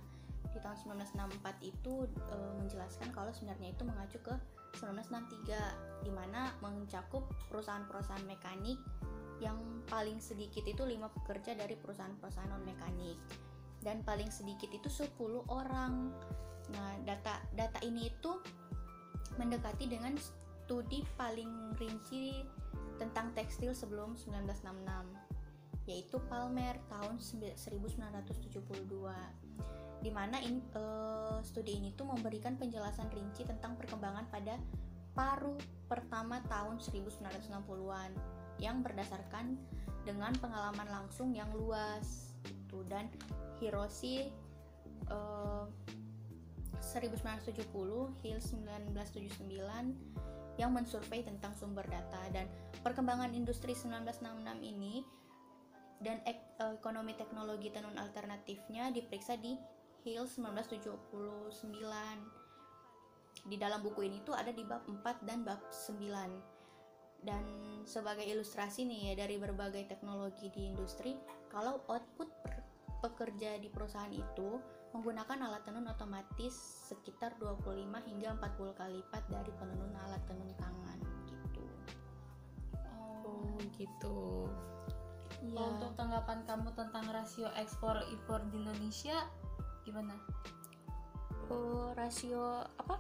Di 0.57 0.59
tahun 0.65 0.77
1964 1.05 1.45
itu 1.61 1.95
eh, 2.33 2.53
menjelaskan 2.57 3.13
kalau 3.13 3.29
sebenarnya 3.37 3.77
itu 3.77 3.85
mengacu 3.85 4.17
ke 4.25 4.33
1963 4.77 6.05
di 6.07 6.13
mana 6.13 6.53
mencakup 6.61 7.25
perusahaan-perusahaan 7.49 8.25
mekanik 8.29 8.79
yang 9.41 9.59
paling 9.89 10.17
sedikit 10.21 10.65
itu 10.65 10.85
lima 10.85 11.13
pekerja 11.13 11.53
dari 11.57 11.77
perusahaan-perusahaan 11.77 12.49
non 12.49 12.65
mekanik 12.65 13.21
dan 13.85 14.01
paling 14.03 14.33
sedikit 14.33 14.73
itu 14.73 14.89
10 14.89 15.13
orang. 15.53 16.11
Nah, 16.73 16.93
data 17.05 17.39
data 17.55 17.79
ini 17.85 18.11
itu 18.11 18.41
mendekati 19.37 19.87
dengan 19.87 20.17
studi 20.17 21.05
paling 21.15 21.77
rinci 21.77 22.43
tentang 22.97 23.31
tekstil 23.37 23.77
sebelum 23.77 24.17
1966 24.17 25.37
yaitu 25.87 26.19
Palmer 26.27 26.75
tahun 26.91 27.23
1972 27.23 28.91
di 30.07 30.15
mana 30.15 30.39
in- 30.39 30.63
eh, 30.79 31.43
studi 31.43 31.83
ini 31.83 31.91
tuh 31.99 32.07
memberikan 32.07 32.55
penjelasan 32.55 33.11
rinci 33.11 33.43
tentang 33.43 33.75
perkembangan 33.75 34.31
pada 34.31 34.55
paruh 35.19 35.59
pertama 35.91 36.39
tahun 36.47 36.79
1960-an 36.79 38.15
yang 38.63 38.87
berdasarkan 38.87 39.59
dengan 40.07 40.31
pengalaman 40.39 40.87
langsung 40.87 41.35
yang 41.35 41.51
luas 41.51 42.31
itu 42.47 42.87
dan 42.87 43.11
Hiroshi 43.59 44.31
eh, 45.11 45.65
1970 46.79 47.67
Hill 48.23 48.39
1979 48.39 49.43
yang 50.57 50.71
mensurvei 50.71 51.27
tentang 51.27 51.51
sumber 51.59 51.83
data. 51.91 52.23
Dan 52.31 52.47
perkembangan 52.87 53.35
industri 53.35 53.75
1966 53.75 54.63
ini 54.63 55.03
dan 56.01 56.21
ek- 56.29 56.61
ekonomi 56.61 57.17
teknologi 57.17 57.73
tenun 57.73 57.97
alternatifnya 57.97 58.93
diperiksa 58.93 59.41
di 59.41 59.57
Hill 60.07 60.31
1979 60.31 61.51
di 63.51 63.59
dalam 63.59 63.83
buku 63.83 64.07
ini 64.07 64.23
tuh 64.23 64.39
ada 64.39 64.55
di 64.55 64.63
bab 64.63 64.87
4 64.87 65.27
dan 65.27 65.43
bab 65.43 65.59
9 65.67 67.27
dan 67.27 67.43
sebagai 67.83 68.23
ilustrasi 68.23 68.87
nih 68.87 69.11
ya 69.11 69.27
dari 69.27 69.35
berbagai 69.35 69.91
teknologi 69.91 70.47
di 70.55 70.71
industri 70.71 71.19
kalau 71.51 71.83
output 71.91 72.31
pekerja 73.03 73.59
di 73.59 73.67
perusahaan 73.67 74.15
itu 74.15 74.63
menggunakan 74.95 75.51
alat 75.51 75.67
tenun 75.67 75.91
otomatis 75.91 76.55
sekitar 76.87 77.35
25 77.43 77.91
hingga 78.07 78.39
40 78.39 78.79
kali 78.79 79.03
lipat 79.03 79.25
dari 79.27 79.53
penenun 79.59 79.95
alat 80.07 80.23
tenun 80.31 80.51
tangan 80.55 80.99
gitu. 81.27 81.65
Oh 83.27 83.59
gitu. 83.75 84.47
Kalau 85.47 85.69
untuk 85.79 85.93
tanggapan 85.95 86.43
kamu 86.49 86.69
tentang 86.75 87.07
rasio 87.13 87.49
ekspor 87.55 88.01
impor 88.09 88.41
di 88.49 88.57
Indonesia 88.61 89.29
gimana? 89.87 90.19
Oh, 91.47 91.95
rasio 91.95 92.67
apa? 92.83 92.99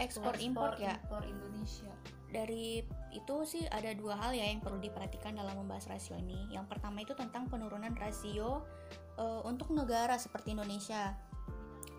Ekspor 0.00 0.40
impor 0.40 0.80
ya. 0.80 0.96
impor 0.96 1.26
Indonesia. 1.28 1.92
Dari 2.32 2.80
itu 3.12 3.36
sih 3.44 3.68
ada 3.68 3.92
dua 3.92 4.16
hal 4.16 4.32
ya 4.32 4.48
yang 4.48 4.64
perlu 4.64 4.80
diperhatikan 4.80 5.36
dalam 5.36 5.52
membahas 5.60 5.92
rasio 5.92 6.16
ini. 6.16 6.48
Yang 6.48 6.72
pertama 6.72 7.04
itu 7.04 7.12
tentang 7.12 7.52
penurunan 7.52 7.92
rasio 8.00 8.64
eh, 9.20 9.40
untuk 9.44 9.68
negara 9.76 10.16
seperti 10.16 10.56
Indonesia 10.56 11.12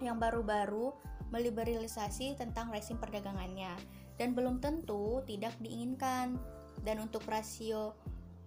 yang 0.01 0.17
baru-baru 0.17 0.89
meliberalisasi 1.29 2.37
tentang 2.37 2.73
rezim 2.73 2.97
perdagangannya 2.97 3.73
dan 4.17 4.33
belum 4.33 4.57
tentu 4.57 5.21
tidak 5.29 5.53
diinginkan. 5.61 6.41
Dan 6.83 6.99
untuk 6.99 7.23
rasio 7.29 7.95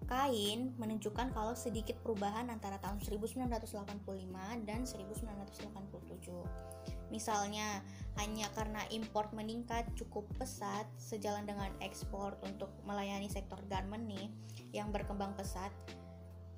kain 0.07 0.75
menunjukkan 0.79 1.35
kalau 1.35 1.55
sedikit 1.59 1.99
perubahan 2.03 2.47
antara 2.51 2.79
tahun 2.79 3.03
1985 3.03 4.07
dan 4.63 4.87
1987. 4.87 5.67
Misalnya, 7.11 7.83
hanya 8.19 8.51
karena 8.55 8.83
import 8.91 9.31
meningkat 9.31 9.87
cukup 9.95 10.27
pesat 10.39 10.87
sejalan 10.99 11.47
dengan 11.47 11.71
ekspor 11.79 12.35
untuk 12.43 12.71
melayani 12.83 13.31
sektor 13.31 13.59
garment 13.71 14.07
nih 14.07 14.31
yang 14.75 14.91
berkembang 14.91 15.35
pesat. 15.39 15.71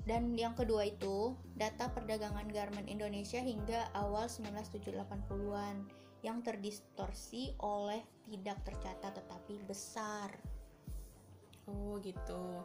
Dan 0.08 0.32
yang 0.40 0.56
kedua 0.56 0.88
itu, 0.88 1.36
data 1.56 1.92
perdagangan 1.92 2.48
garment 2.48 2.88
Indonesia 2.88 3.40
hingga 3.44 3.92
awal 3.92 4.24
1980-an 4.24 5.84
yang 6.24 6.40
terdistorsi 6.40 7.52
oleh 7.60 8.00
tidak 8.26 8.58
tercatat 8.64 9.12
tetapi 9.20 9.60
besar. 9.68 10.32
Oh 11.68 12.00
gitu. 12.00 12.64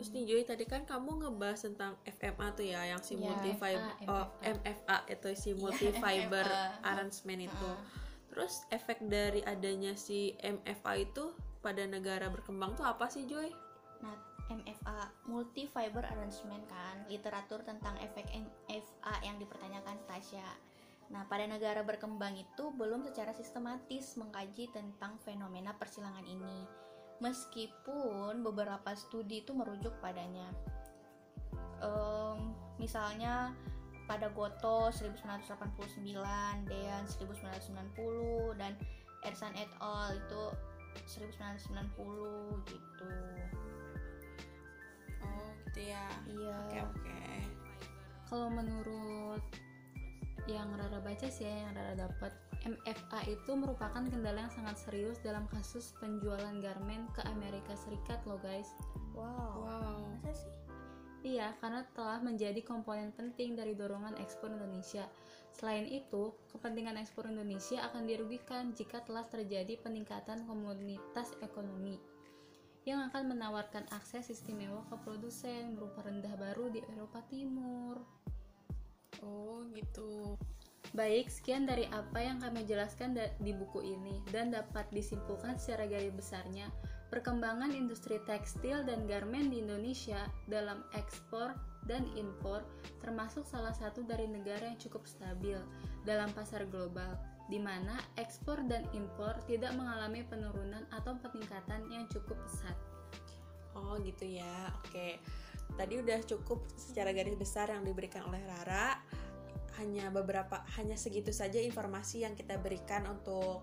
Terus 0.00 0.08
nih 0.16 0.24
Joy 0.24 0.42
tadi 0.48 0.64
kan 0.64 0.88
kamu 0.88 1.20
ngebahas 1.22 1.68
tentang 1.68 2.00
FMA 2.02 2.46
tuh 2.56 2.66
ya, 2.66 2.82
yang 2.88 3.02
si 3.04 3.14
Ya, 3.14 3.28
multi 3.30 3.52
fiber, 3.54 3.92
oh 4.08 4.26
MFA 4.40 4.98
itu 5.06 5.28
si 5.36 5.50
multi 5.60 5.92
fiber 5.92 6.46
FMA. 6.48 6.88
arrangement 6.88 7.40
itu. 7.44 7.68
Ah. 7.68 7.78
Terus 8.32 8.64
efek 8.72 8.98
dari 9.06 9.42
adanya 9.44 9.92
si 9.94 10.32
MFA 10.40 11.02
itu 11.02 11.34
pada 11.60 11.82
negara 11.84 12.30
berkembang 12.30 12.78
tuh 12.78 12.86
apa 12.86 13.10
sih 13.10 13.26
Joy? 13.26 13.50
Nah, 14.00 14.14
MFA 14.48 15.12
multi 15.28 15.68
fiber 15.68 16.06
arrangement 16.08 16.64
kan, 16.70 17.04
literatur 17.10 17.60
tentang 17.66 17.98
efek 18.00 18.24
MFA 18.32 19.14
yang 19.26 19.36
dipertanyakan 19.36 19.98
Tasya. 20.08 20.48
Nah, 21.08 21.24
pada 21.24 21.48
negara 21.48 21.80
berkembang 21.80 22.36
itu 22.36 22.68
belum 22.76 23.00
secara 23.04 23.32
sistematis 23.32 24.16
mengkaji 24.20 24.68
tentang 24.72 25.16
fenomena 25.24 25.72
persilangan 25.76 26.24
ini. 26.24 26.87
Meskipun 27.18 28.46
beberapa 28.46 28.94
studi 28.94 29.42
itu 29.42 29.50
merujuk 29.50 29.92
padanya. 29.98 30.46
Em, 31.82 32.54
misalnya 32.78 33.54
pada 34.08 34.32
Goto 34.32 34.88
1989, 34.94 36.64
Dean 36.64 37.04
1990 37.04 38.56
dan 38.56 38.72
Ersan 39.26 39.52
et 39.58 39.68
al 39.82 40.16
itu 40.16 40.44
1990 41.18 42.64
gitu. 42.70 43.12
Oh 45.20 45.50
gitu 45.66 45.80
ya. 45.92 46.06
Iya. 46.24 46.56
Oke 46.64 46.78
oke. 46.86 47.22
Kalau 48.30 48.48
menurut 48.48 49.44
yang 50.48 50.72
Rara 50.72 51.00
baca 51.04 51.28
sih 51.28 51.44
ya, 51.44 51.68
yang 51.68 51.72
Rara 51.76 51.94
dapat 52.08 52.32
MFA 52.68 53.20
itu 53.32 53.56
merupakan 53.56 54.04
kendala 54.04 54.44
yang 54.44 54.52
sangat 54.52 54.76
serius 54.76 55.16
dalam 55.24 55.48
kasus 55.48 55.96
penjualan 55.96 56.52
garmen 56.60 57.08
ke 57.16 57.24
Amerika 57.24 57.72
Serikat 57.72 58.20
loh 58.28 58.36
guys. 58.44 58.68
Wow. 59.16 59.64
Wow. 59.64 60.00
Masa 60.20 60.44
sih? 60.44 60.54
Iya, 61.18 61.50
karena 61.58 61.82
telah 61.98 62.22
menjadi 62.22 62.62
komponen 62.62 63.10
penting 63.10 63.58
dari 63.58 63.74
dorongan 63.74 64.14
ekspor 64.22 64.54
Indonesia. 64.54 65.10
Selain 65.50 65.88
itu, 65.90 66.30
kepentingan 66.54 66.94
ekspor 66.94 67.26
Indonesia 67.26 67.82
akan 67.90 68.06
dirugikan 68.06 68.70
jika 68.70 69.02
telah 69.02 69.26
terjadi 69.26 69.74
peningkatan 69.82 70.46
komunitas 70.46 71.34
ekonomi 71.42 71.98
yang 72.88 73.04
akan 73.12 73.36
menawarkan 73.36 73.84
akses 73.92 74.32
istimewa 74.32 74.80
ke 74.88 74.96
produsen 75.04 75.76
berupa 75.76 76.08
rendah 76.08 76.32
baru 76.40 76.72
di 76.72 76.80
Eropa 76.96 77.20
Timur. 77.28 78.00
Oh 79.20 79.60
gitu. 79.76 80.40
Baik, 80.96 81.28
sekian 81.28 81.68
dari 81.68 81.84
apa 81.92 82.16
yang 82.22 82.40
kami 82.40 82.64
jelaskan 82.64 83.12
di 83.16 83.52
buku 83.52 83.84
ini 83.84 84.24
dan 84.32 84.48
dapat 84.48 84.88
disimpulkan 84.88 85.60
secara 85.60 85.84
garis 85.84 86.14
besarnya 86.16 86.72
perkembangan 87.08 87.72
industri 87.72 88.20
tekstil 88.28 88.84
dan 88.84 89.08
garmen 89.08 89.48
di 89.48 89.64
Indonesia 89.64 90.28
dalam 90.48 90.84
ekspor 90.92 91.56
dan 91.88 92.04
impor 92.20 92.60
termasuk 93.00 93.48
salah 93.48 93.72
satu 93.72 94.04
dari 94.04 94.28
negara 94.28 94.68
yang 94.68 94.76
cukup 94.76 95.08
stabil 95.08 95.56
dalam 96.04 96.28
pasar 96.36 96.68
global 96.68 97.16
di 97.48 97.56
mana 97.56 97.96
ekspor 98.20 98.60
dan 98.68 98.84
impor 98.92 99.32
tidak 99.48 99.72
mengalami 99.72 100.20
penurunan 100.28 100.84
atau 100.92 101.16
peningkatan 101.16 101.88
yang 101.88 102.04
cukup 102.12 102.36
pesat. 102.44 102.76
Oh 103.72 103.96
gitu 104.04 104.28
ya. 104.28 104.68
Oke. 104.84 105.16
Tadi 105.80 105.94
udah 105.96 106.20
cukup 106.28 106.60
secara 106.76 107.12
garis 107.16 107.36
besar 107.40 107.72
yang 107.72 107.88
diberikan 107.88 108.28
oleh 108.28 108.44
Rara. 108.44 109.00
Hanya 109.78 110.10
beberapa 110.10 110.66
hanya 110.74 110.98
segitu 110.98 111.30
saja 111.30 111.62
informasi 111.62 112.26
yang 112.26 112.34
kita 112.34 112.58
berikan 112.58 113.06
untuk 113.06 113.62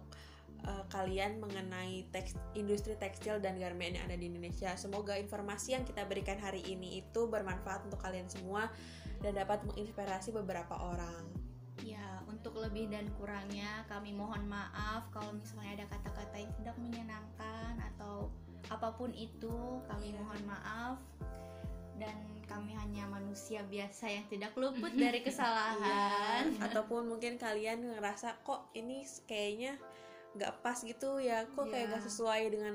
uh, 0.63 0.83
kalian 0.89 1.37
mengenai 1.43 2.07
teks, 2.09 2.39
industri 2.55 2.95
tekstil 2.95 3.43
dan 3.43 3.59
garmen 3.59 3.99
yang 3.99 4.05
ada 4.07 4.17
di 4.17 4.31
Indonesia. 4.31 4.73
Semoga 4.79 5.19
informasi 5.19 5.75
yang 5.75 5.83
kita 5.83 6.07
berikan 6.07 6.39
hari 6.39 6.63
ini 6.65 7.03
itu 7.03 7.27
bermanfaat 7.27 7.85
untuk 7.85 7.99
kalian 8.01 8.31
semua 8.31 8.71
dan 9.19 9.35
dapat 9.35 9.61
menginspirasi 9.67 10.31
beberapa 10.31 10.75
orang. 10.75 11.27
Ya, 11.83 12.23
untuk 12.31 12.55
lebih 12.57 12.87
dan 12.87 13.05
kurangnya 13.19 13.83
kami 13.91 14.15
mohon 14.15 14.47
maaf 14.47 15.11
kalau 15.11 15.35
misalnya 15.35 15.83
ada 15.83 15.85
kata-kata 15.91 16.35
yang 16.39 16.53
tidak 16.55 16.75
menyenangkan 16.79 17.75
atau 17.93 18.31
apa 18.71 18.95
pun 18.97 19.13
itu, 19.13 19.83
kami 19.85 20.15
Iya. 20.15 20.17
mohon 20.23 20.41
maaf. 20.49 20.97
Dan 21.95 22.15
kami 22.45 22.71
hanya 22.73 23.07
manusia 23.07 23.65
biasa 23.65 24.05
yang 24.07 24.25
tidak 24.27 24.53
luput 24.55 24.93
dari 24.93 25.19
kesalahan. 25.19 26.51
Iya, 26.51 26.69
ataupun 26.69 27.09
mungkin 27.09 27.35
kalian 27.35 27.97
ngerasa 27.97 28.43
kok 28.43 28.69
ini 28.73 29.01
kayaknya 29.25 29.75
nggak 30.35 30.61
pas 30.61 30.77
gitu 30.77 31.17
ya 31.17 31.47
kok 31.47 31.67
kayak 31.67 31.87
Iya. 31.87 31.89
nggak 31.95 32.03
sesuai 32.05 32.41
dengan 32.51 32.73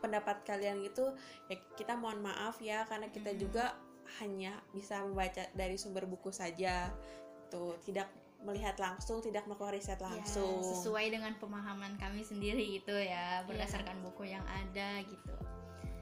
pendapat 0.00 0.42
kalian 0.42 0.82
gitu 0.82 1.14
ya 1.46 1.56
kita 1.76 1.94
mohon 1.94 2.18
maaf 2.18 2.58
ya 2.58 2.82
karena 2.88 3.06
kita 3.08 3.30
Mm. 3.30 3.38
juga 3.38 3.76
hanya 4.18 4.58
bisa 4.74 4.98
membaca 5.00 5.46
dari 5.54 5.78
sumber 5.78 6.04
buku 6.04 6.34
saja 6.34 6.90
tuh 7.48 7.78
tidak 7.86 8.10
melihat 8.42 8.74
langsung 8.76 9.22
tidak 9.22 9.46
melakukan 9.46 9.78
riset 9.78 9.96
Ya, 9.96 10.10
langsung 10.10 10.58
sesuai 10.58 11.14
dengan 11.14 11.30
pemahaman 11.38 11.94
kami 11.94 12.26
sendiri 12.26 12.82
gitu 12.82 12.98
ya, 12.98 13.46
berdasarkan 13.46 14.02
buku 14.02 14.34
yang 14.34 14.42
ada 14.42 14.98
gitu. 15.06 15.34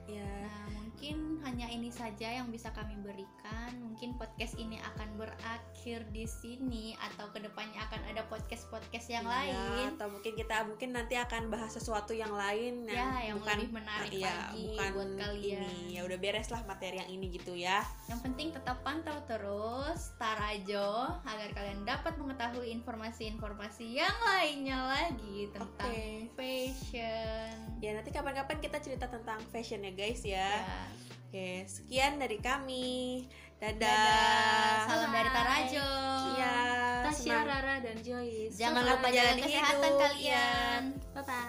ya 0.09 0.25
Nah, 0.25 0.80
mungkin 1.01 1.41
hanya 1.49 1.65
ini 1.73 1.89
saja 1.89 2.29
yang 2.29 2.53
bisa 2.53 2.69
kami 2.77 2.93
berikan. 3.01 3.73
Mungkin 3.81 4.21
podcast 4.21 4.53
ini 4.61 4.77
akan 4.85 5.17
berakhir 5.17 6.05
di 6.13 6.29
sini 6.29 6.93
atau 7.01 7.33
ke 7.33 7.41
depannya 7.41 7.81
akan 7.89 8.05
ada 8.05 8.21
podcast-podcast 8.29 9.09
yang 9.09 9.25
Iya, 9.25 9.33
lain. 9.49 9.97
atau 9.97 10.13
mungkin 10.13 10.37
kita 10.37 10.61
mungkin 10.69 10.93
nanti 10.93 11.17
akan 11.17 11.49
bahas 11.49 11.73
sesuatu 11.73 12.13
yang 12.13 12.29
lain 12.37 12.85
Ya, 12.85 13.33
yang 13.33 13.41
bukan 13.41 13.65
lebih 13.65 13.73
menarik 13.73 14.13
iya, 14.13 14.29
lagi 14.53 14.77
bukan 14.77 14.89
buat 14.93 15.11
kalian. 15.17 15.61
ini 15.65 15.97
ya 15.97 16.01
udah 16.05 16.19
beres 16.21 16.49
lah 16.53 16.61
materi 16.69 17.01
yang 17.01 17.09
ini 17.09 17.27
gitu 17.33 17.57
ya 17.57 17.81
Yang 18.05 18.21
penting 18.21 18.49
tetap 18.53 18.85
pantau 18.85 19.17
terus 19.25 20.13
Tarajo 20.21 21.17
agar 21.25 21.49
kalian 21.57 21.81
dapat 21.89 22.13
mengetahui 22.21 22.77
informasi-informasi 22.77 23.97
yang 23.97 24.17
lainnya 24.21 24.77
lagi 24.85 25.49
tentang 25.49 25.89
Oke. 25.89 26.29
fashion. 26.37 27.57
ya 27.81 27.97
nanti 27.97 28.13
kapan-kapan 28.13 28.61
kita 28.61 28.77
cerita 28.79 29.09
tentang 29.09 29.41
fashion 29.49 29.81
ya 29.81 29.93
guys 29.97 30.21
ya 30.21 30.49
Ya. 30.61 30.90
Oke, 31.31 31.63
sekian 31.67 32.19
dari 32.19 32.39
kami. 32.43 33.25
Dadah. 33.61 33.77
Dadah. 33.77 34.77
Salam 34.89 35.11
dari 35.13 35.31
Bye. 35.31 35.37
Tarajo. 35.37 35.89
Iya. 36.35 36.57
Tasya, 37.01 37.39
Rara, 37.45 37.77
dan 37.83 37.97
Joyce. 38.01 38.55
Jangan 38.57 38.83
Semangat 38.83 38.97
lupa 38.97 39.09
jaga 39.13 39.33
kesehatan 39.41 39.79
hidup. 39.85 40.01
kalian. 40.01 40.83
Bye-bye. 41.13 41.49